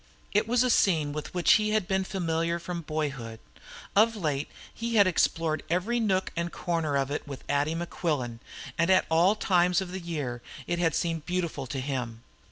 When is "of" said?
3.95-4.15, 6.97-7.11, 9.79-9.91